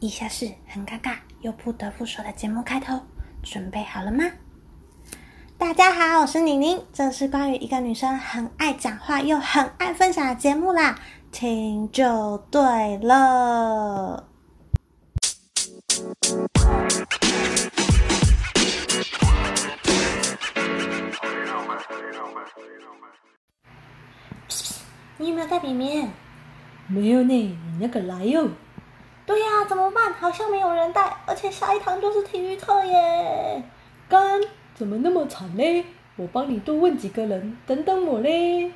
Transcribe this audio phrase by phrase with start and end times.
[0.00, 3.00] 以下是很尴尬又不得不说的节目开头，
[3.42, 4.24] 准备好了吗？
[5.56, 10.96] 大家好，我是宁宁，这是关于一个女生很爱讲话又很爱分享的节目啦，
[11.32, 14.28] 听就对了。
[25.16, 26.08] 你有没有带笔面？
[26.86, 28.48] 没有呢，你那个来哟。
[29.28, 30.10] 对呀，怎么办？
[30.14, 33.62] 好像没有人带，而且下一堂就是体育课耶。
[34.08, 34.40] 干，
[34.74, 35.84] 怎么那么惨嘞？
[36.16, 38.72] 我帮你多问几个人，等等我嘞。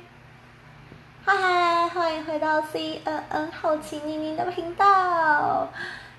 [1.25, 5.67] 嗨嗨，欢迎回到 C N N 好奇妮妮的频道。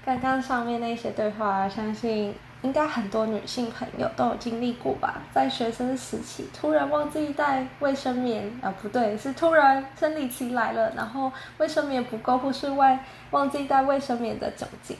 [0.04, 2.34] 刚刚上面那些对话，相信。
[2.64, 12.98] 应该很多女性朋友都有经历过吧，在学生时期突然忘记带卫生棉啊，不对，是突然生理期来了，然后卫生棉不够，或是外
[13.32, 14.96] 忘记带卫生棉的酒精。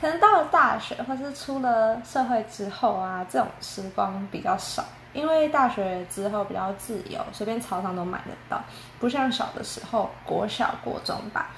[0.00, 8.60] 可能到了大学或是出了社会之后啊，这种时光比较少，因为大学之后比较自由，随便操场都买得到，
[8.98, 11.50] 不像小的时候，国小、国中吧，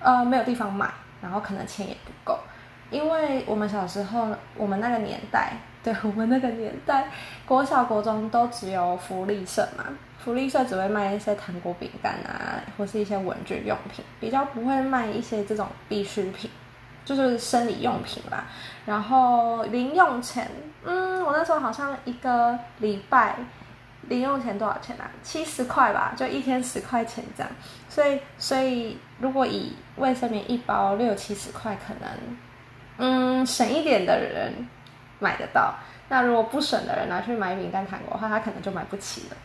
[0.00, 0.88] 呃，没有地方买，
[1.20, 2.38] 然后可能钱也不够。
[2.90, 5.52] 因为我们小时候，我们那个年代，
[5.82, 7.08] 对我们那个年代，
[7.46, 9.84] 国小、国中都只有福利社嘛，
[10.18, 16.50] 福利社只会卖一些糖果、饼干啊，或是一些文具用品，比较不会卖一些这种必需品，
[17.04, 18.44] 就是生理用品啦。
[18.84, 20.50] 然后零用钱，
[20.84, 23.36] 嗯，我那时候好像一个礼拜
[24.08, 25.08] 零用钱多少钱啊？
[25.22, 27.50] 七十块吧，就一天十块钱这样。
[27.88, 32.10] 所以，所以如果以卫生棉一包六七十块，可能。
[33.00, 34.52] 嗯，省一点的人
[35.18, 35.74] 买得到，
[36.08, 39.36] 那如果不省的人拿去买饼干糖果的话，他可能就买不起了。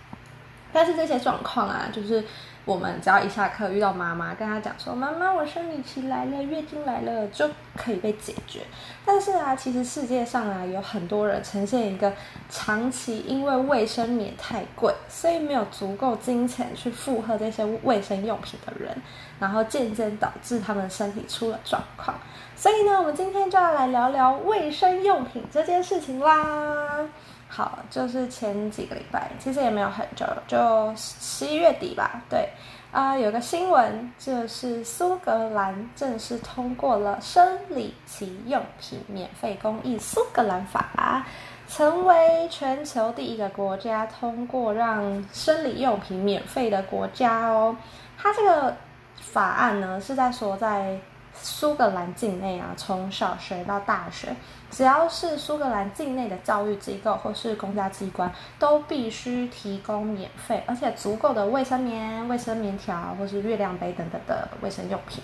[0.73, 2.23] 但是这些状况啊，就是
[2.65, 8.61] 我们只要一下课遇到妈妈，跟她讲说：“妈妈，我生理期来了，月经来了”，就可以被解决。
[9.05, 12.11] 但是啊，其实世界上啊，有很多人呈现一个
[12.49, 18.97] 长期因为卫生棉太贵，所以没有足够金钱去负荷这些卫生用品的人，
[19.39, 22.17] 然后渐渐导致他们身体出了状况。
[22.55, 27.07] 所以呢，我们今天就要来聊聊卫生用品这件事情啦。
[27.55, 32.21] 好，就是前几个礼拜，其实也没有很久，就十一月底吧。
[32.29, 32.49] 对，
[32.91, 41.25] 啊，有个新闻，就是苏格兰正式通过了生理期用品免费公益苏格兰法，
[41.69, 47.73] 成为全球第一个国家通过让生理用品免费的国家哦。
[48.17, 48.75] 它这个
[49.15, 50.99] 法案呢，是在说在。
[51.41, 54.35] 苏格兰境内啊，从小学到大学，
[54.71, 65.23] 只要是苏格兰境内的教育机构或是公家机关，都必须提供免费而且足够的卫生棉、卫生棉条或是月亮杯等等的卫生用品。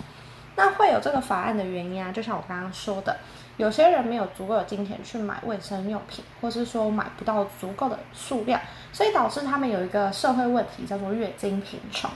[0.54, 3.16] 那会有这个法案的原因啊，就像我刚刚说的，
[3.56, 8.60] 有些人没有足够的金钱去买卫生用品，或是说买不到足够的数量，
[8.92, 12.10] 所以导致他们有一个社会问题，叫做月经贫穷。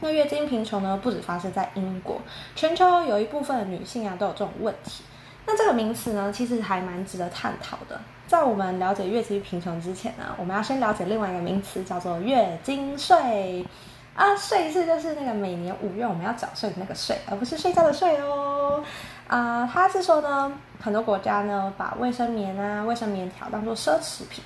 [0.00, 2.20] 那月经贫穷呢，不止发生在英国，
[2.54, 5.02] 全球有一部分的女性啊都有这种问题。
[5.46, 8.00] 那这个名词呢，其实还蛮值得探讨的。
[8.26, 13.66] 在我们了解月经贫穷之前呢，我们要先了解另外一个名词，叫做月经税
[14.14, 14.36] 啊。
[14.36, 18.84] 税是就是那个每年五月我们要缴税的那个税，而不是睡觉的税哦。
[19.26, 24.44] 啊，他是说呢，很多国家呢把卫生棉啊、卫生棉条当做奢侈品。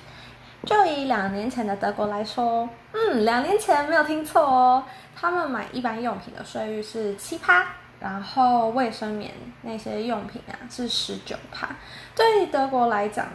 [0.65, 4.83] 就以两年前的德国来说，嗯，两年前没有听错哦。
[5.15, 7.65] 他们买一般用品的税率是七趴，
[7.99, 9.31] 然后卫生棉
[9.61, 11.69] 那些用品啊是十九趴。
[12.15, 13.27] 对德国来讲。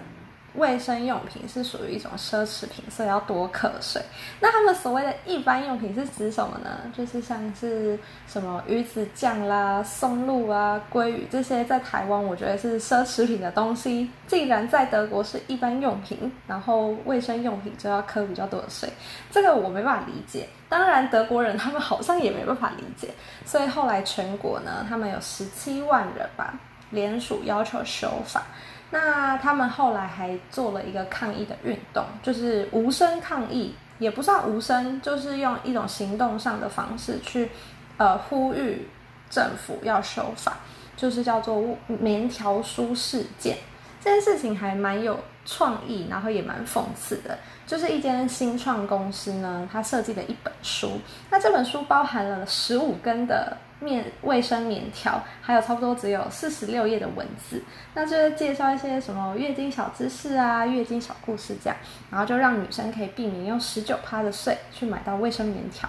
[0.58, 4.02] 卫生用品是属于一种奢侈品，所以要多课税。
[4.40, 6.92] 那他们所谓的一般用品是指什么呢？
[6.96, 18.88] 就是像是什么鱼子酱啦、松露啊、鲑鱼这些，在台湾我觉得是奢侈品的东西，竟然在德国是一般用品，然后卫生用品就要扣比较多的税，
[19.30, 20.48] 这个我没办法理解。
[20.68, 23.08] 当然，德国人他们好像也没办法理解，
[23.46, 26.52] 所以后来全国呢，他们有十七万人吧，
[26.90, 28.42] 联署要求修法。
[28.90, 37.50] 那他们后来还做了一个抗议的运动，就是无声抗议，也不算无声，就是用一种行动上的方式去，
[37.98, 38.88] 呃，呼吁
[39.28, 40.56] 政府要修法，
[40.96, 43.58] 就是叫做棉条书事件。
[44.00, 50.92] 这件事情还蛮有创意，然后也蛮讽刺的，就是一间新创公司呢，它设计了一本书，
[51.30, 53.56] 那这本书包含了十五根的。
[53.80, 57.62] 面卫生棉条，还有差不多只有四十六页的文字，
[57.94, 61.76] 那就是介绍一些什么月经小知识啊、月经小故事这样，
[62.10, 65.88] 然后就让女生可以避免用十九趴的税去买到卫生棉条。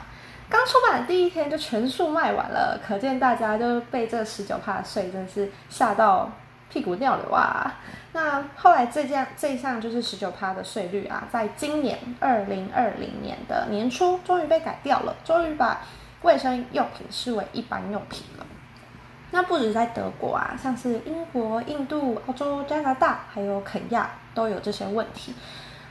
[0.50, 6.32] 刚出版的第一天就全数卖完了，可见大家就被这十九趴的税真是吓到
[6.72, 7.76] 屁股尿流啊！
[8.14, 15.82] 那后来这项这项就是十九趴的税率啊，在今年二零二零年的年初终于被改掉了，终于把
[16.22, 18.46] 卫生用品视为一般用品了。
[19.32, 25.34] 那不止在德国啊，像是英国、印度、澳洲、加拿大，还有肯亚都有这些问题。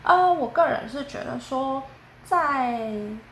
[0.03, 1.83] 呃，我个人是觉得说，
[2.25, 2.91] 在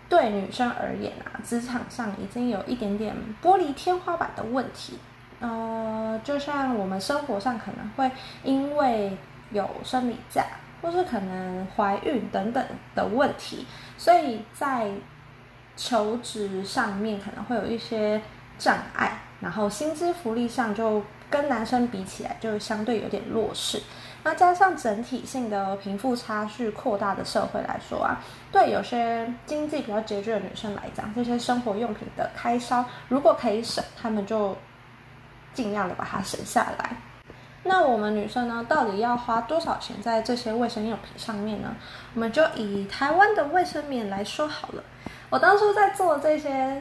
[0.09, 4.99] 对女生而言啊，职场上已经有一点点玻璃天花板的问题。
[5.41, 8.11] 呃，就像我们生活上可能会
[8.43, 9.17] 因为
[9.51, 10.45] 有生理假，
[10.81, 12.65] 或是可能怀孕等等
[12.95, 13.67] 的问题，
[13.99, 14.89] 所以在
[15.77, 18.21] 求职上面可能会有一些
[18.59, 23.83] 障碍，然后薪资福利上就跟男生比起来就相对有点弱势。
[24.25, 28.19] 那加上整体性的贫富差距扩大的社会来说啊，
[28.51, 34.57] 对有些经济比较拮据的女生来讲，这些生活用品的开销如果可以省，她们就
[35.55, 36.97] 尽量的把它省下来。
[37.63, 41.77] 那我们女生呢，到底要花多少钱在这些卫生用品上面呢？
[42.15, 44.83] 我们就以台湾的卫生棉来说好了。
[45.29, 46.81] 我当初在做这些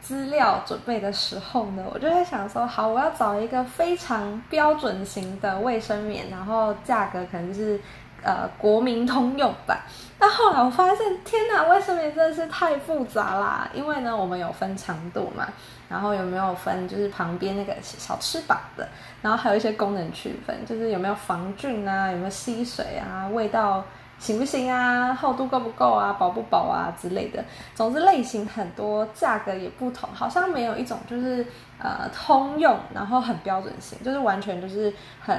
[0.00, 7.80] 资料准备的时候呢，我就在想说，好，我要找一个非常标准型的卫生棉，然后价格可能是
[8.22, 9.80] 呃国民通用版。
[10.18, 13.68] 但后来我发现，天哪，卫生棉真的是太复杂啦！
[13.72, 15.48] 因为呢，我们有分长度嘛，
[15.88, 18.86] 然后有没有分就是旁边那个小翅膀的，
[19.22, 23.82] 然后还有一些功能区分，就是有没有防菌啊，有没有吸水啊，味道。
[24.18, 25.14] 行不行啊？
[25.14, 26.14] 厚度够不够啊？
[26.14, 27.44] 薄不薄啊之类的。
[27.74, 31.46] 总之类型很多，价格也不同，好像没有一种就是
[31.78, 35.38] 呃通用，然后很标准型，就是完全就是很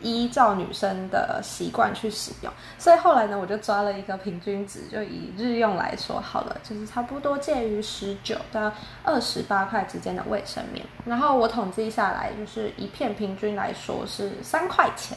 [0.00, 2.52] 依照女生的习惯去使用。
[2.76, 8.72] 所以后来呢，我就抓了一个平均值，就以日用来说好了，就是差不多介于十九到
[9.02, 10.84] 二十八块之间的卫生棉。
[11.04, 15.16] 然后我统计下来，就是一片平均来说是三块钱。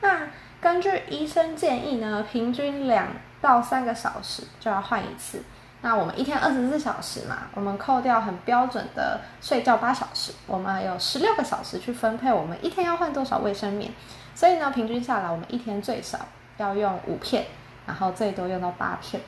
[0.00, 0.28] 那
[0.64, 3.08] 根据医生建议呢，平均两
[3.42, 5.42] 到三个小时就要换一次。
[5.82, 13.92] 那我们一天二十四小时嘛，我们扣掉很标准的睡觉八小时，我们有十六个小时去分配我们一天要换多少卫生棉。
[14.34, 16.18] 所以呢，平均下来我们一天最少
[16.56, 17.44] 要用五片，
[17.84, 19.20] 然后最多用到八片。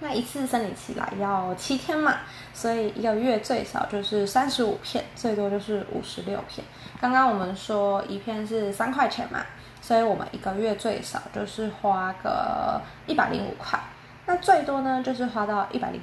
[0.00, 2.20] 那一次生理期来要七天嘛，
[2.54, 6.66] 所以一个月最少就是三十五片，最多就是五十六片。
[6.98, 9.44] 刚刚我们说一片是三块钱嘛。
[9.86, 13.78] 所以我们一个月最少就是花个一百零五块，
[14.24, 16.00] 那最多呢就是花到一百零，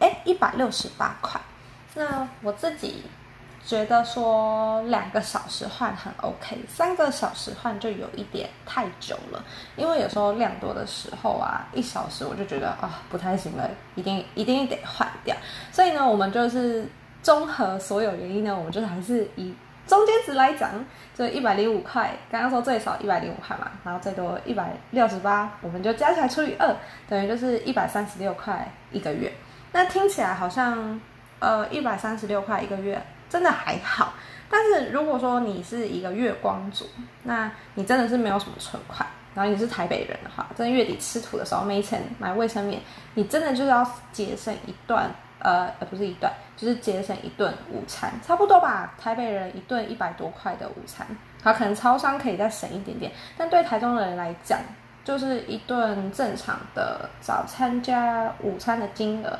[0.00, 1.40] 哎一百六十八块。
[1.94, 3.04] 那我自己
[3.64, 9.42] 觉得说两个小时换很 OK，三个小时换就有一点太久了，
[9.76, 15.34] 因为有时候量多的时候啊，一小时我就觉得啊不太行了，一定一定得换掉。
[15.72, 16.86] 所以呢，我们就是
[17.22, 19.54] 综合所有原因呢，我们就还是以。
[19.86, 20.70] 中间值来讲，
[21.14, 22.10] 就一百零五块。
[22.30, 26.74] 刚刚说最少一百零五块嘛，然后最多一百六十八，我们就加起来除以二，
[27.08, 29.32] 等于就是一百三十六块一个月。
[29.72, 31.00] 那听起来好像，
[31.40, 34.14] 呃，一百三十六块一个月真的还好。
[34.48, 36.86] 但是如果说你是一个月光族，
[37.22, 42.80] 那你真的是没有什么存款，然后你是台北人的话，在月底吃土的时候没钱买卫生棉，
[43.14, 45.10] 你真的就是要节省一段。
[45.42, 48.94] 呃，呃不是一段，就是节省一顿午餐，差不多吧。
[48.96, 51.04] 台北人一顿一百多块的午餐，
[51.42, 54.60] 好，可能超商可以再省一点点，但对台中人来讲，
[55.04, 59.36] 就是一顿正常的早餐加午餐的金额，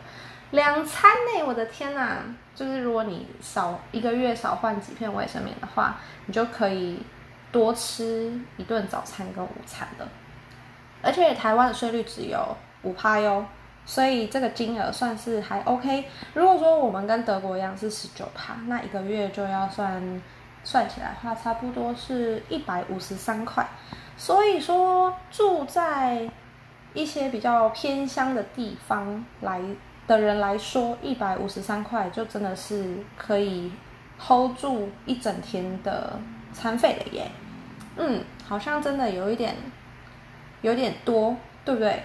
[0.50, 2.18] 两餐呢，我的天呐！
[2.54, 7.00] 就是如果你少一个月少换几片卫生棉的话，你就可以
[7.52, 10.06] 多吃一顿早餐跟午餐的，
[11.00, 13.46] 而且台湾的税率只有五趴哟。
[13.84, 16.04] 所以这个金额算是还 OK。
[16.34, 20.22] 如果说我们跟德国一样是十九趴，那一个月就要算
[20.64, 23.66] 算起来话，差不多是一百五十三块。
[24.16, 26.30] 所以说住在
[26.94, 29.60] 一些比较偏乡的地方来
[30.06, 33.72] 的人来说，一百五十三块就真的是可以
[34.18, 36.18] hold 住一整天的
[36.52, 37.30] 餐费了耶。
[37.96, 39.56] 嗯，好像真的有一点
[40.60, 42.02] 有点多，对不对？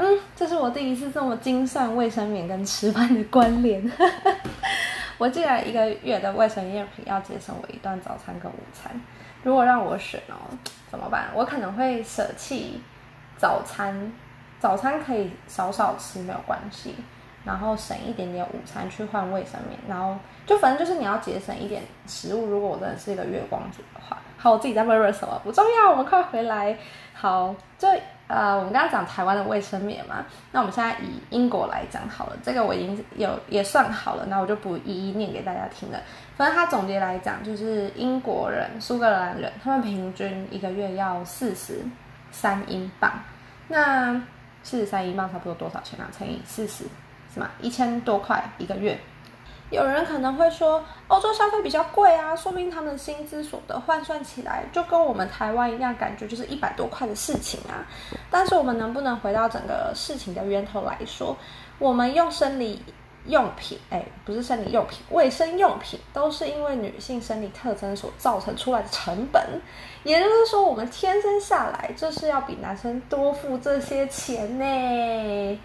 [0.00, 3.82] 嗯，这是我第一次这么精算卫生棉跟吃饭的关联。
[5.18, 8.92] 我既然一个月的卫生用品要节省我一段早餐跟午餐，
[9.42, 10.38] 如果让我选哦，
[10.88, 11.30] 怎么办？
[11.34, 12.80] 我可能会舍弃
[13.36, 14.12] 早餐，
[14.60, 16.94] 早餐可以少少吃没有关系，
[17.44, 22.46] 然后省一点点午餐去换卫生棉，然后就反正就是你要节省一点食物。
[22.46, 26.78] 如果我真的是一个月光族的话，好，我自己在问什么不重要，我们快回来。
[27.12, 28.00] 好，这。
[28.28, 35.98] 呃，我们刚刚讲台湾的卫生棉嘛，那我们现在以英国来讲好了，这个我已经有也算好了，那我就不一一念给大家听了。
[36.36, 41.80] 反正他总结来讲，就是英国人、苏格兰人，他们平均一个月要四十
[42.30, 43.10] 三英镑，
[43.66, 44.20] 那
[44.62, 46.06] 四十三英镑差不多多少钱啊？
[46.16, 46.84] 乘以四十，
[47.32, 47.48] 什么？
[47.62, 48.98] 一千多块一个月。
[49.70, 57.86] 有人可能会说，欧洲消费比较贵啊，说明他们的薪资所得换算起来就跟我们台湾一样，感觉就是一百多块的事情啊。
[58.30, 61.36] 但是我们能不能回到整个事情的源头来说，
[61.78, 62.82] 我们用生理
[63.26, 69.42] 用品，哎，不是生理用品，卫生用品，都是因为女性生理特征所造成出来的成本。
[70.04, 75.60] 也就是说，我们天生下来就是要比男生多付这些钱呢。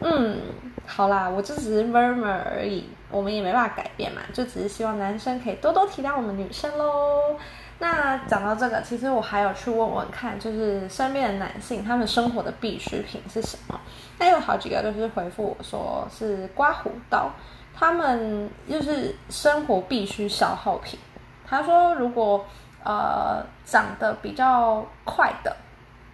[0.00, 0.40] 嗯，
[0.86, 7.36] 好啦，我就只是 murmur 而已，我们也没办法改变嘛，就只是希望男生可以多多体谅我们女生喽。
[7.80, 13.80] 那讲到这个，其实我还有去问问看，就是身边的男性他们生活的必需品是什么？
[14.18, 17.30] 那有好几个都是回复我说是刮胡刀，
[17.74, 20.98] 他们就是生活必须消耗品。
[21.44, 22.44] 他说如果
[22.84, 25.56] 呃长得比较快的，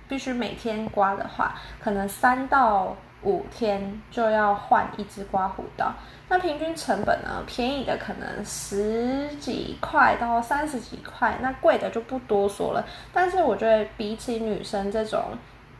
[0.09, 2.97] 必须每天刮的话，可能三到。
[3.25, 5.93] 五天就要换一支刮胡刀，
[6.29, 7.43] 那平均成本呢？
[7.47, 12.85] 便宜的可能十几块到三十几块，那贵的就不多说了。
[13.13, 15.23] 但是我觉得比起女生这种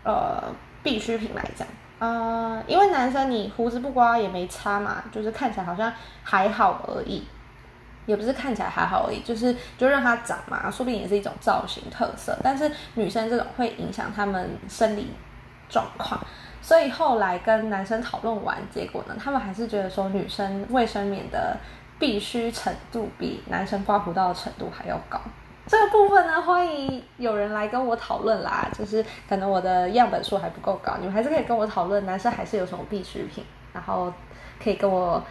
[0.03, 0.43] 呃
[0.83, 7.27] 必需品来讲，呃，因为男生你胡子不刮也没差嘛，就是看起来好像还好而已，
[8.07, 12.37] 也不是看起来还好而已，就是就让它长嘛，说不定也是一种造型特色。
[12.43, 15.11] 但是女生这种会影响他们生理
[15.69, 16.19] 状况。
[16.65, 21.55] 所以后来跟男生讨论完，结果呢，他们还是觉得说女生卫生棉的
[21.99, 25.21] 必须程度比男生刮胡刀的程度还要高。
[25.67, 28.67] 这个部分呢，欢迎有人来跟我讨论啦。
[28.73, 33.45] 就是可能我的样本数还不够高，你们还是可以跟我讨论，男生还是有什么必需品，
[33.75, 34.11] 然后
[34.59, 35.23] 可以跟我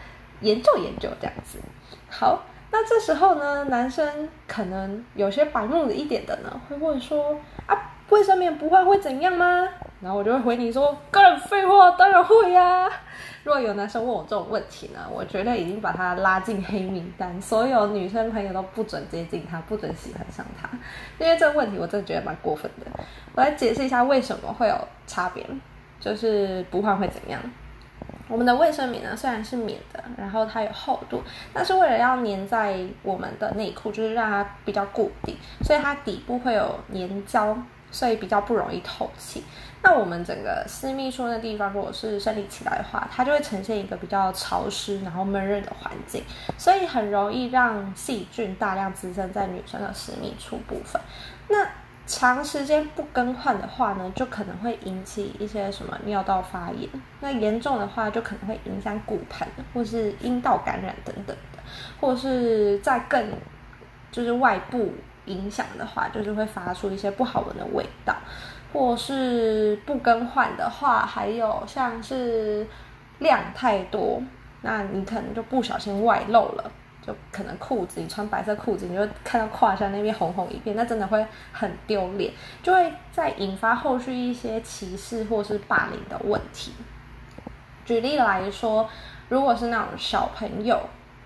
[0.42, 1.58] 研究研究这样子。
[2.12, 7.90] 好，那这时候呢，男生可能有些白目的一点的呢，会问说啊。
[8.14, 9.68] 卫生棉不换会怎样吗？
[10.00, 12.88] 然后我就会回你说：“个人废话，当然会呀。”
[13.44, 20.70] 如果有男生问我这种问题呢，我绝对已经把他拉进黑名单，所有女生朋友都不准接近他，不准喜欢上他，
[21.18, 22.86] 因为这个问题我真的觉得蛮过分的。
[23.34, 24.76] 我来解释一下为什么会有
[25.08, 25.44] 差别，
[26.00, 27.42] 就是不换会怎样。
[28.30, 37.58] 我们的卫生棉呢，虽然是棉的，然后它有厚度，但是为了要粘在我们的内裤，就是让它比较固定，所以它底部会有粘胶。
[37.94, 39.42] 所以比较不容易透气。
[39.86, 46.24] 那我们整个私密处那地方，如果是生理期来的话，它就会呈现一个比较潮湿然后闷热的环境，
[46.58, 51.02] 所以很容易让细菌大量滋生在女生的私密处部分。
[51.50, 51.68] 那
[52.08, 56.90] 长时间不更换的话呢，就可能会引起一些什么尿道发炎。
[57.20, 61.60] 那严重的话，就可能会影响骨盆或是阴道感染等等的，
[62.00, 63.32] 或是在更
[64.12, 64.94] 就是外部。
[65.26, 68.16] 影响的话，就是会发出一些不好闻的味道，
[68.72, 72.68] 或是不更换的话，还有像是
[73.20, 74.22] 量太多，
[74.62, 86.74] 那你可能就不小心外露了，就可能裤子你穿白色裤子，你就看到胯下那边红红一片，那真的会很丢脸，就会再引发后续一些歧视或是霸凌的问题。
[87.86, 88.90] 举例来说，
[89.30, 90.80] 如果是那种小朋友。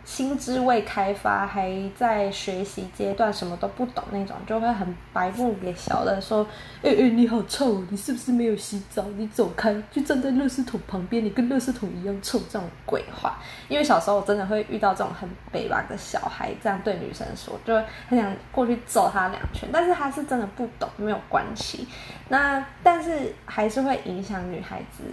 [0.08, 6.48] 心智未开发，还在学习阶段，什么都不懂那种，就会很白目给小的说
[6.82, 9.04] ：“哎哎，你好臭，你是不是没有洗澡？
[9.18, 13.38] 你走开，就站在垃圾桶旁边，你跟垃圾桶一样臭。”这种鬼话，
[13.68, 17.76] 因为小时候我真的会遇到这种很北吧的小孩，这样对女生说，就
[18.08, 21.86] 很想过去揍他两拳，但是他是真的不懂，没有关系。
[22.30, 25.04] 那但是还是会影响女孩子。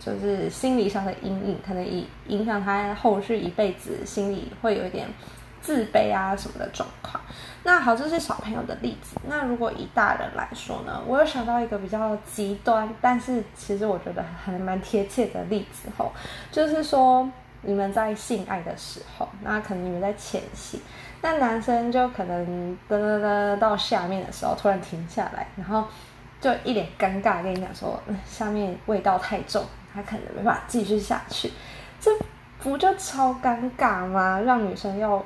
[0.00, 5.06] 就是心理上的阴影，可能影影响他后续一辈子心里会有一点
[5.60, 7.22] 自卑啊什么的状况。
[7.62, 9.20] 那好，这是小朋友的例子。
[9.28, 11.02] 那如果以大人来说呢？
[11.06, 16.10] 我有想到一个比较极端，但是其实我觉得还蛮贴切的例子吼，
[16.50, 17.30] 就是说
[17.60, 20.80] 你们在性爱的时候，那可能你们在前戏，
[21.20, 25.84] 那男生就可能噔噔噔到下面的时候突然停下来，然后
[26.40, 29.62] 就一脸尴尬跟你讲说，下面味道太重。
[29.94, 31.50] 他可能没办法继续下去，
[32.00, 32.10] 这
[32.58, 34.40] 不就超尴尬吗？
[34.40, 35.22] 让女生要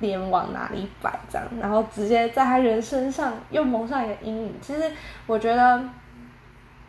[0.00, 4.54] 脸往哪里摆这样，然后直接在他人身上又蒙上一个阴影。
[4.60, 4.90] 其实
[5.26, 5.82] 我觉得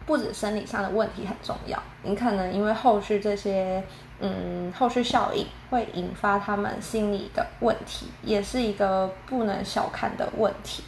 [0.05, 3.83] 不止生理上的问题很重要，你可能因为后续这些
[4.19, 10.83] 嗯后续效应会引发他们心理的问题，也是一个不能小看的问题。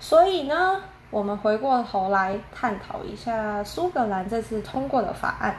[0.00, 0.82] 所以呢。
[1.14, 5.54] 我们回过头来探讨一下苏格兰这次通过的法案。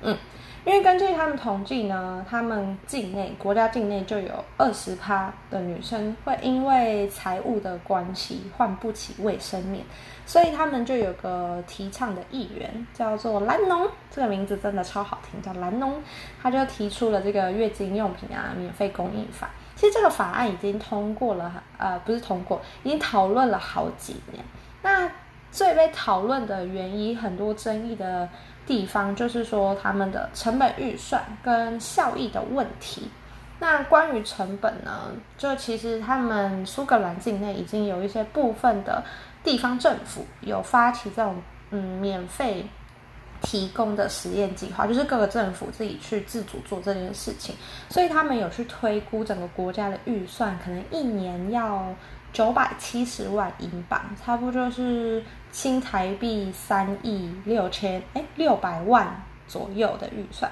[0.00, 0.16] 嗯，
[0.64, 9.84] 因为根据他们统计呢，他们境内国家境内就有二十趴的女生会因为财务的关系换不起卫生棉，
[10.24, 16.02] 所以他们就有个提倡的议员叫做兰农，这个名字真的超好听，叫兰农，
[16.42, 19.50] 他就提出了这个月经用品啊免费供应法。
[19.76, 24.42] 其实这个法案已经通过了，呃，不是通过，已经讨论了好几年。
[24.84, 25.10] 那
[25.50, 28.28] 最被讨论的原因，很多争议的
[28.66, 33.08] 地方，就是说他们的成本预算跟效益的问题。
[33.58, 39.02] 那关于成本呢，就其实他们苏格兰境内已经有一些部分的
[39.42, 42.68] 地方政府有发起这种嗯免费
[43.40, 47.54] 提供的实验计划，就是各个政府自己去自主做这件事情，
[47.88, 51.86] 所以他们有去推估整个国家的预算，可能一年要。
[52.34, 60.50] 九百七十万英镑，差不多是新台币三亿六千哎六百万左右的预算。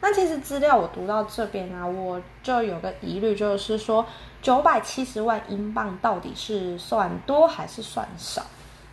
[0.00, 4.04] 那其实资料我读到这边啊，我就有个疑虑，就是说
[4.42, 8.42] 九百七十万英镑到底是算多还是算少？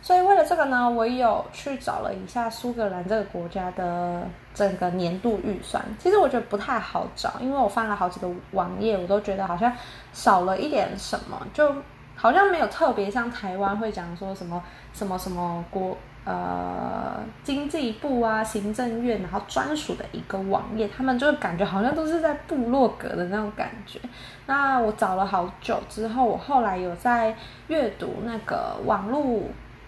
[0.00, 4.22] 所以为了这个呢，我有去找了一下苏格兰这个国家的
[4.54, 5.84] 整个年度预算。
[5.98, 9.72] 其实我觉得不太好找，因为我翻了好几个网页，我都觉得好像
[10.12, 11.74] 少了一点什么，就。
[12.20, 14.60] 好像没有特别像台湾会讲说什么
[14.92, 24.00] 什么什么国呃经济部啊行政院然后专属的一个网页，他们就感觉好像都是在部落格的那种感觉。
[24.46, 27.36] 那我找了好久之后，我后来有在
[27.68, 29.42] 阅读那个网络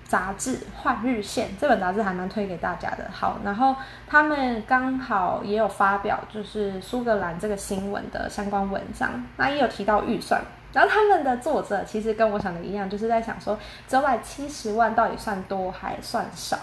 [0.05, 3.11] 杂志《换日线》这本杂志，还蛮推给大家的。
[3.13, 3.75] 好，然后
[4.07, 10.41] 他们刚好也有发表就是苏格兰这个新闻的相关文章，那也有提到预算。
[10.73, 13.59] 然后他们的作者其实跟我想的一样，就是在想说
[13.89, 16.59] 九百七十万到底算多还算少。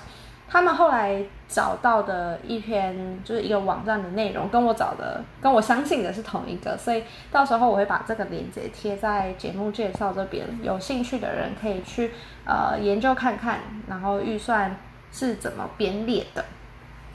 [0.49, 12.11] 他们后来找到的一篇就是一个网站的内容，跟我找的跟我相信的是同一个，所以到时候我会把这个链接贴在节目介绍这边，有兴趣的人可以去
[12.45, 14.73] 呃研究看看，然后预算
[15.11, 16.45] 是怎么编列的。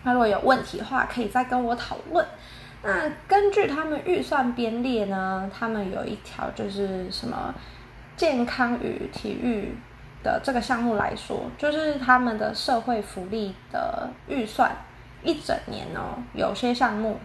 [0.02, 2.26] 那如果有问题的话，可以再跟我讨论。
[2.83, 7.55] 那根据他们预算编列呢，他们有一条就是什么
[8.16, 9.75] 健康与体育
[10.23, 14.77] 的这个项目来说，就是他们的社会福利的预算
[15.23, 17.18] 一整年哦，有些项目。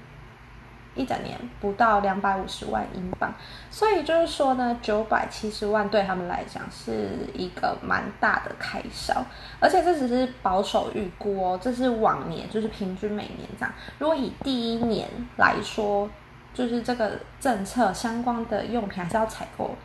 [0.97, 3.31] 一整年不到两百五十万英镑，
[3.69, 9.13] 所以就是说呢，九百七十万对他们来讲是一个蛮大的开销，
[9.60, 13.73] 而且这只是保守预估哦，这是往年就是平均每年这样。
[13.99, 15.07] 如果以第一年
[15.38, 16.10] 来说，
[16.53, 19.75] 就是这个政策相关的用品还是要采购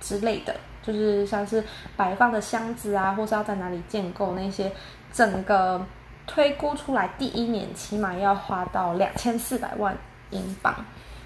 [0.00, 1.64] 之类的，就是像是
[1.96, 4.70] 摆放的箱子啊，或是要在哪里建构那些，
[5.12, 5.84] 整个
[6.26, 9.96] 推估出来第一年起码要花到两千四百万。
[10.32, 10.74] 英镑，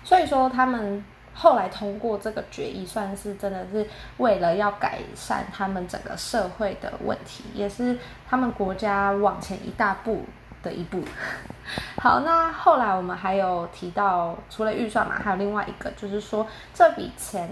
[0.05, 3.87] 所以说他们后来通过这个决议，算是真的是
[4.19, 10.25] 为了要改善他们整个社会的问题，也是他们国家往前一大步
[10.63, 11.03] 的一步。
[12.01, 17.49] 好，那后来我们还有提到，除了预算嘛，还有另外一个，就是说这笔钱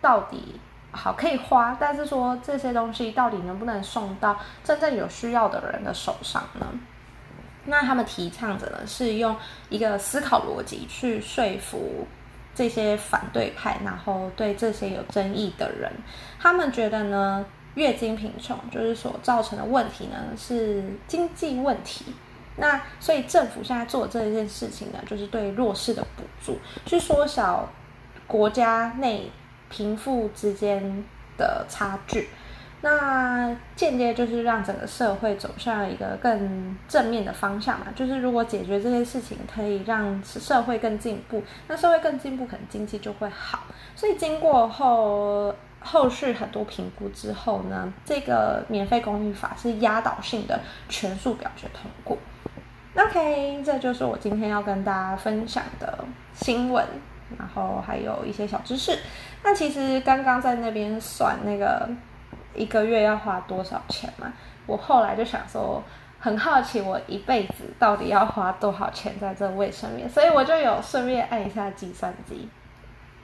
[0.00, 0.60] 到底
[0.90, 6.66] 好可以花，但是说这些东西到底能不能送到真正有需要的人的手上呢？
[7.64, 9.36] 那他们提倡者呢，是用
[9.68, 12.06] 一个思考逻辑去说服
[12.54, 15.90] 这些反对派，然后对这些有争议的人，
[16.40, 22.06] 他们觉得呢，月经贫穷就是所造成的问题呢是经济问题。
[22.56, 27.66] 那所以政府现在做这件事情呢，就是对弱势的补助，去缩小
[28.26, 29.30] 国家内
[29.70, 31.04] 贫富之间
[31.38, 32.28] 的差距。
[32.84, 43.60] 那间接就是让整个社会走向一个更正面的方向嘛，就是如果解决这些事情，可以让社会更进步，那社会更进步，可能经济就会好。
[43.94, 52.18] 所以经过后后续很多评估之后呢，这个免费公寓法是压倒性的全数表决通过。
[52.96, 56.84] OK，这就是我今天要跟大家分享的新闻，
[57.38, 58.98] 然后还有一些小知识。
[59.44, 61.88] 那其实刚刚在那边算那个。
[62.54, 64.32] 一个月要花多少钱嘛？
[64.66, 65.82] 我后来就想说，
[66.18, 72.48] 很好奇我一辈子到底要花多少钱在这卫生棉，所以我就有顺便按一下计算机。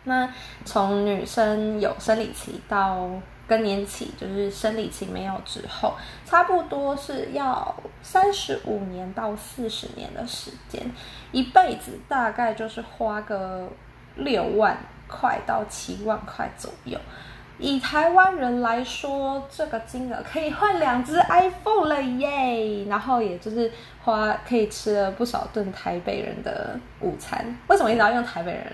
[0.04, 0.32] 那
[0.64, 3.08] 从女生有生理期到
[3.46, 10.90] 更年期，就是生理期没有之后，差不多是要三十五年到四十年的时间，
[11.30, 13.68] 一辈子大概就是花个
[14.16, 16.98] 六万块到七万块左右。
[17.58, 22.84] 以台湾人来说，这个金额可以换两只 iPhone 了耶！
[22.88, 23.70] 然后也就是
[24.04, 27.44] 花可以吃了不少顿台北人的午餐。
[27.66, 28.72] 为什么一直要用台北人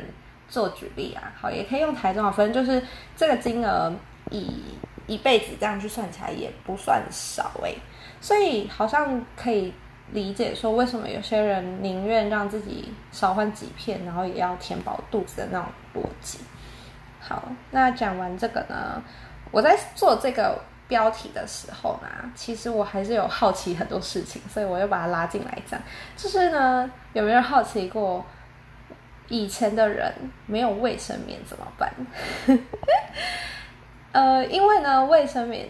[0.49, 1.33] 做举例啊？
[1.41, 3.91] 好，也可以用台中啊，反正就是这个金额
[4.31, 4.63] 以
[5.07, 7.77] 一辈子这样去算起来也不算少诶。
[8.21, 9.73] 所以好像可以
[10.13, 16.39] 理解说，为什么有些人宁愿让自己少换几片，然后也要填饱肚子的那种逻辑。
[17.27, 19.03] 好，那讲完这个呢，
[19.51, 25.81] 我在做这个标题的时候呢，其实我还是有好奇很多事情，所以我又把它拉进来讲。
[26.15, 28.23] 就是呢，有没有好奇过
[29.29, 30.13] 以前的人
[30.45, 31.91] 没有卫生棉怎么办？
[34.13, 35.67] 呃，因为呢，卫生棉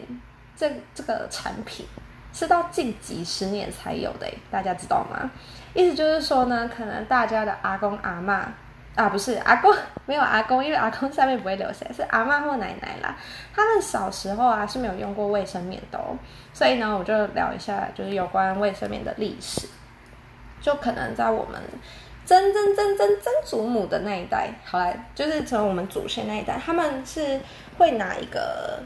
[0.56, 1.86] 这这个产品
[2.32, 5.30] 是到近几十年才有的，大家知道吗？
[5.72, 8.52] 意思就是说呢，可能大家的阿公阿妈。
[8.94, 9.74] 啊，不是阿公，
[10.06, 13.16] 没有阿公，因为阿公下面不会流血，是阿妈或奶奶啦。
[13.54, 16.16] 他们小时候啊是没有用过卫生棉的哦，
[16.52, 19.68] 所以呢，我就聊一下，就是有关卫生棉的历史。
[20.60, 21.60] 就可能在我们
[22.24, 27.38] 曾曾曾曾曾祖母的那一代，好来，就是从我们祖先那一代，他们是
[27.76, 28.82] 会拿一个，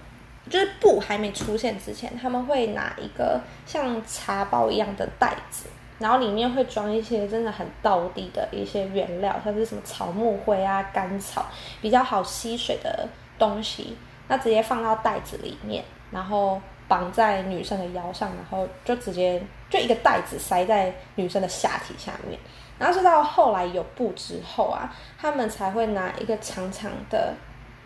[0.50, 5.68] 就是布还没出现之前，他们会拿一个像茶包一样的袋子。
[5.98, 11.46] 然后里面会装一些真的很道地的一些原料，像是什么草木灰啊、干草，
[11.80, 13.08] 比较好吸水的
[13.38, 13.96] 东西。
[14.28, 22.38] 那直接放到袋子里面，然后绑在女生的腰上，然后就直接就一个袋子塞在女生的下体下面。
[22.78, 27.34] 然后是到后来有布之后啊，他们才会拿一个长长的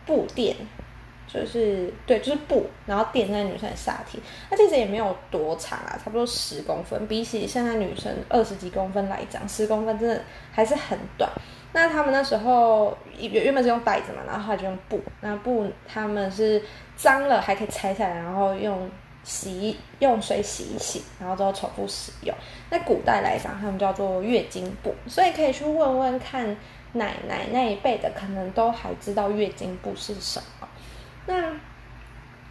[0.05, 0.55] 布垫。
[1.33, 7.07] 就是对，就是布，然后垫在女生的下体，那其实也没有多长啊，差不多十公分。
[7.07, 10.21] 比起现在女生二十几公分来讲，十公分真的
[10.53, 11.31] 还是很短。
[11.73, 15.01] 那他们那时候原原本是用袋子嘛，然后后来就用布。
[15.23, 16.62] 那布他们是
[16.97, 18.90] 脏了还可以拆下来，然后用
[19.25, 22.37] 洗用水洗一洗，然后之后重复使用。
[22.68, 26.45] 那古代来讲，他们叫做月经布，所以可以去问问看
[26.92, 30.68] 奶奶那一辈的，可能都还知道月经布是什么。
[31.26, 31.52] 那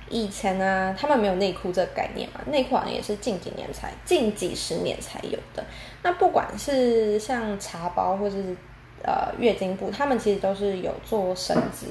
[0.09, 2.41] 以前呢，他们没有内裤这个概念嘛？
[2.47, 5.63] 内裤好像也是近几年才、近几十年才有的。
[6.03, 8.55] 那不管是像茶包或者是
[9.03, 11.87] 呃月经布，他们其实都是有做绳子。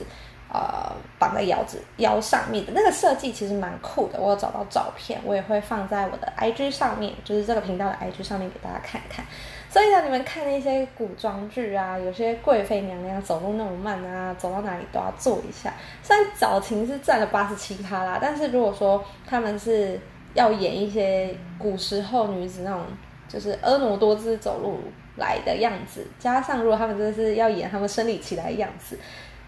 [0.52, 9.24] 呃，绑在腰子腰上面的那个设计其实蛮酷的，我有找到照片，我也会放在我的 IG 上面，就是这个频道的 IG 上面给大家看看。
[9.70, 15.72] 所以呢，你们看那些古装剧啊，有些贵妃娘娘走路那么慢啊，走到哪里都要坐一下。
[16.02, 19.98] 虽然早晴是占了八十七趴啦，但是如果说他们是
[20.35, 22.83] 要演一些古时候女子那种
[23.28, 24.80] 就是婀娜多姿走路
[25.16, 28.98] 来的样子，加上如果他们真的是要演他们生理期来的样子。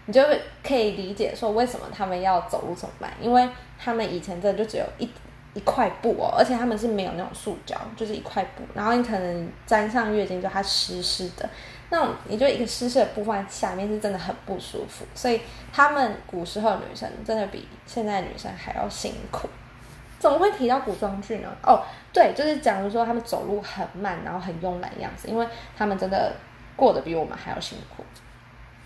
[0.05, 0.21] 你就
[0.61, 3.47] 可以理解说为什么他们要走路这么慢，因为
[3.79, 5.09] 他们以前真的就只有一
[5.53, 11.47] 一块布哦，而且他们是没有那种塑胶，就是一块布，然后你可能沾上月经就它湿湿的，
[11.89, 19.47] 那种你就一个湿湿的布放在下面是真的很不舒服，所以他们古时候的女生真的比现在女生还要辛苦。
[20.19, 21.49] 怎么会提到古装剧呢？
[21.61, 25.45] 哦，对，就是讲说他们走路很慢，然后很慵懒样子，因为
[25.77, 26.31] 他们真的
[26.77, 28.03] 过得比我们还要辛苦。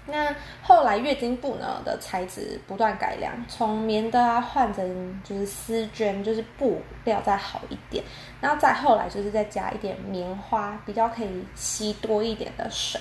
[0.09, 8.03] 那后来月经布呢的材质不断改良，从棉的啊换成就是丝绢，就是布料再好一点，
[8.39, 12.99] 然后再后来就是再加一点棉花，比较可以吸多一点的水，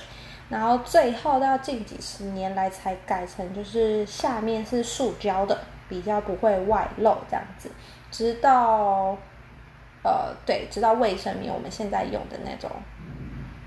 [0.48, 5.56] 然后最后到近几十年来才改成就是下面是塑胶的，
[5.88, 7.70] 比较不会外露这样子，
[8.10, 9.16] 直到
[10.02, 12.68] 呃对，直到卫生棉我们现在用的那种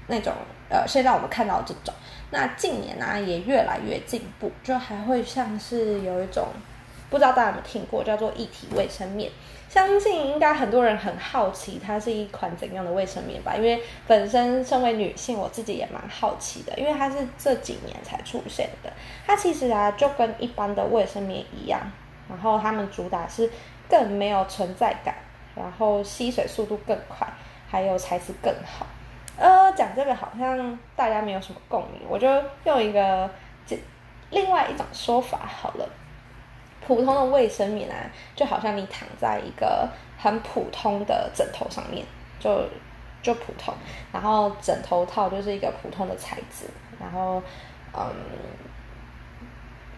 [0.09, 0.33] 那种
[0.69, 1.93] 呃，现在我们看到这种。
[2.31, 6.47] 那近年呢，也越来越进步，就还会像是有一种，
[7.09, 9.31] 不知道大家有没有听过，叫做一体卫生棉。
[9.67, 13.55] 相信应该很多人很好奇，它是一款怎样的卫生棉吧？
[13.55, 18.91] 因为本身身为女性，我自己也蛮好奇的，因为它是这几年才出现的。
[19.25, 21.79] 它其实啊，就跟一般的卫生棉一样，
[22.27, 23.49] 然后它们主打是
[23.87, 25.15] 更没有存在感，
[25.55, 27.27] 然后吸水速度更快，
[27.69, 28.85] 还有材质更好。
[29.39, 32.27] 呃，讲这个好像大家没有什么共鸣，我就
[32.65, 33.29] 用一个
[33.65, 33.79] 这
[34.31, 35.89] 另外一种说法好了。
[36.85, 37.95] 普通的卫生棉啊，
[38.35, 42.05] 就好像你躺在一个很普通的枕头上面，
[42.37, 42.65] 就
[43.21, 43.73] 就普通，
[44.11, 46.65] 然后枕头套就是一个普通的材质，
[46.99, 47.41] 然后
[47.93, 48.13] 嗯，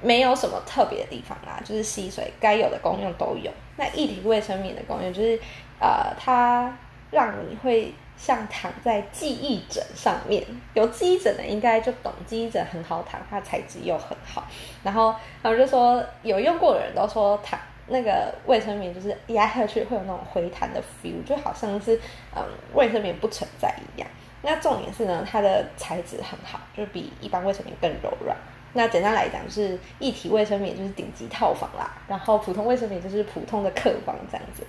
[0.01, 3.51] 没有什么特别的地方啦，就是吸水该有的功用都有。
[3.77, 5.39] 那一体卫生棉的功用就是
[5.80, 6.71] 呃，它
[7.10, 7.91] 让你会。
[8.21, 10.45] 像躺在记忆枕上面。
[10.75, 14.45] 有记忆枕的应该就懂，记忆枕很好躺，它材质又很好。
[14.84, 21.99] 然后，他们就说有用过的人都说躺那个卫生棉就是压下去会有那种回弹的 feel，就好像是
[22.36, 22.43] 嗯
[22.75, 24.07] 卫生棉不存在一样。
[24.43, 28.38] 那重点是呢，它的材质很好，就比一般卫生棉更柔软。
[28.73, 34.65] 那简单来讲，就是一体卫生棉就是顶级套房啦，然后普通卫生棉就是普通的客房这样子。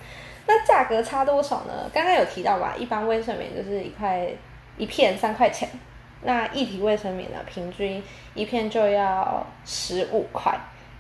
[0.47, 1.91] 那价格差多少呢？
[1.93, 4.27] 刚刚有提到吧，一般卫生棉就是一块
[4.77, 5.69] 一片三块钱，
[6.23, 8.03] 那一体卫生棉呢，平均
[8.35, 10.53] 一片就要十五块，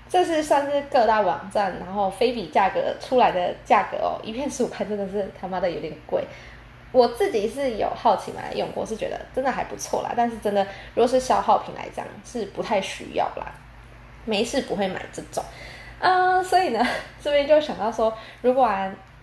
[0.08, 6.24] 这是算是各大网站然后非比价格出来的价格哦，一片十五块真的是他妈的有点贵。
[6.92, 10.12] 我自己是有好奇买来用过，是觉得真的还不错啦。
[10.14, 10.62] 但是真的，
[10.94, 13.50] 如果是消耗品来讲，是不太需要啦。
[14.24, 15.42] 没事不会买这种，
[15.98, 16.86] 嗯，所以呢，
[17.20, 18.70] 这边就想到说，如果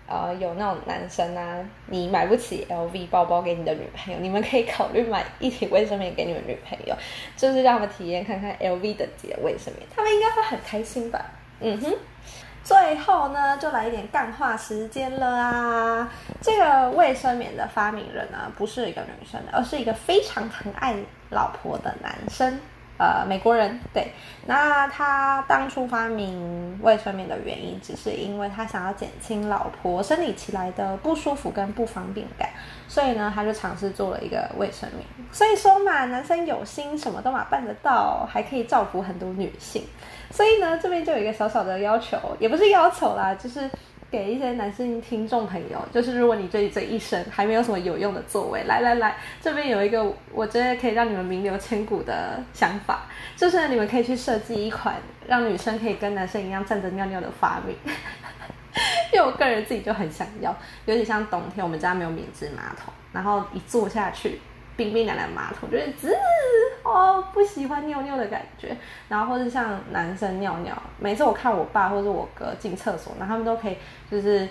[0.09, 6.95] 呃有那种男生啊，你买不起 LV 包包给你的女朋友，你们可以考虑买一体卫生棉给你们女朋友，
[7.37, 11.23] 就是让他们体验看看 LV 等级的卫生棉，他们应该会很开心吧？
[11.61, 11.93] 嗯哼。
[12.61, 16.07] 最后呢，就来一点干话时间了啊！
[16.39, 20.95] 这个卫生棉的发明人呢，不是一个女生，而是一个非常疼爱
[21.31, 22.59] 老婆的男生，
[22.99, 23.79] 呃，美国人。
[23.93, 24.11] 对，
[24.45, 32.49] 那他当初发明卫生棉的原因，只是因为他想要减轻老婆生理期来的不舒服跟不方便感，
[32.87, 35.03] 所以呢，他就尝试做了一个卫生棉。
[35.31, 39.83] 所以说嘛，男生有心，什么都嘛办得到，还可以造福很多女性。
[40.29, 43.69] 所以呢，这边就有一个小小的要求，也不是要求啦，就是
[44.11, 53.03] 给一些男性听众朋友，就是如果你这这一生还没有什么有用的作为，来来来，这边有一个我觉得可以让你们名留千古的想法，
[53.35, 54.95] 就是你们可以去设计一款
[55.27, 57.75] 让女生可以跟男生一样站着尿尿的发明，
[59.13, 64.39] 因为我个人自己就很想要，尤其像冬天，我们家没有免治马桶，然后一坐下去。
[64.79, 66.15] 冰冰凉凉马桶，就是滋
[66.83, 68.73] 哦，不喜欢尿尿的感觉。
[69.09, 73.75] 然后或者像男生尿尿，每次我看我爸或者我哥进厕所，然后他们都可以
[74.09, 74.47] 就是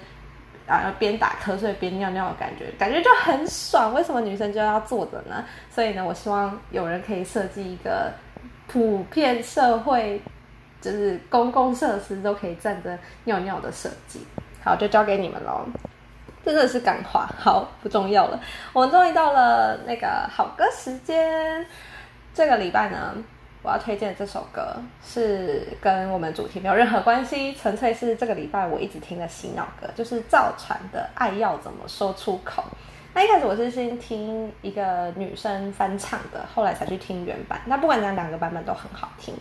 [0.67, 3.95] 啊边打瞌睡边尿尿的感觉，感觉就很爽。
[3.95, 5.43] 为什么女生就要坐着呢？
[5.71, 8.13] 所以呢，我希望有人可以设计一个
[8.67, 10.21] 普遍社会
[10.83, 14.21] 就是公共设施都可以站着尿尿的设计。
[14.63, 15.65] 好，就交给你们喽。
[16.45, 18.41] 真的是感化，好不重要了。
[18.73, 21.67] 我们终于到了那个好歌时间。
[22.35, 23.13] 这个礼拜呢，
[23.63, 32.63] 我要推荐的这首歌是跟我们主题没有任何关系，纯粹是这个礼拜我一直听的洗脑歌，就是赵传的《爱要怎么说出口》。
[33.13, 37.61] 那一开始我是先听一个女生翻唱的，后来才去听原版。
[37.67, 39.35] 那不管怎样，两个版本都很好听。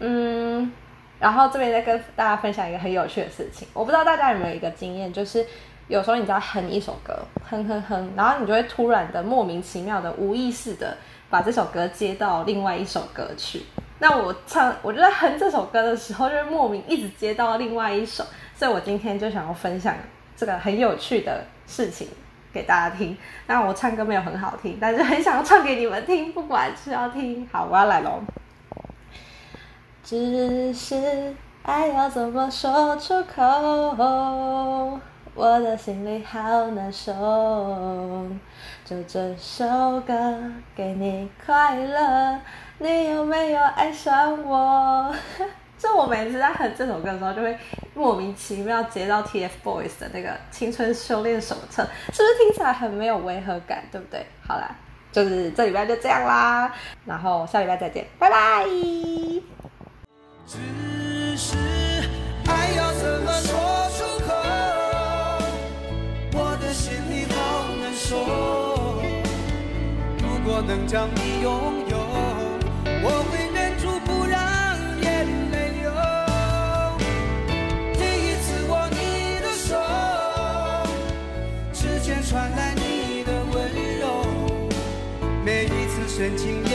[0.00, 0.70] 嗯，
[1.18, 5.46] 然后这边再跟大家分享一个很有趣的事情，我不知道大家有没有一个经验，就是。
[5.92, 10.96] 有时候你在哼一首歌，哼哼哼，然后你就会突然的莫名其妙的无意识的
[11.28, 13.62] 把这首歌接到另外一首歌去。
[13.98, 18.24] 那我唱，我就在哼这首歌的时候，就是莫名一直接到另外一首。
[18.56, 19.94] 所以我今天就想要分享
[20.34, 22.08] 这个很有趣的事情
[22.54, 23.14] 给大家听。
[23.46, 27.46] 那我唱歌没有很好听，但是很想要唱给你们听，不管是要听。
[27.52, 28.18] 好，我要来喽。
[30.02, 34.98] 只是爱要怎么说出口？
[35.34, 37.10] 我的心里好难受，
[38.84, 40.14] 就这首歌
[40.76, 42.38] 给你快乐，
[42.78, 45.14] 你有没有爱上我？
[45.78, 47.58] 就我每次在哼这首歌的时候，就会
[47.94, 51.82] 莫名其妙接到 TFBOYS 的那个《青春修炼手册》，
[52.14, 53.82] 是不是听起来很没有违和感？
[53.90, 54.24] 对不对？
[54.46, 54.70] 好啦，
[55.10, 56.70] 就是这礼拜就这样啦，
[57.06, 58.64] 然后下礼拜再见，拜拜。
[60.46, 60.58] 只
[61.36, 61.56] 是
[62.46, 63.32] 爱要怎么
[70.18, 71.50] 如果能将你拥
[71.88, 71.96] 有，
[73.02, 74.36] 我会忍住不让
[75.00, 75.90] 眼泪流。
[77.94, 78.96] 第一次握你
[79.40, 79.70] 的手，
[81.72, 83.54] 指尖传来你的温
[84.00, 84.04] 柔，
[85.44, 86.71] 每一次深情。